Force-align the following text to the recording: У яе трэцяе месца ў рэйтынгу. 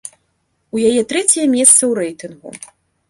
У 0.77 0.81
яе 0.91 1.03
трэцяе 1.13 1.45
месца 1.57 1.81
ў 1.89 1.93
рэйтынгу. 2.01 2.49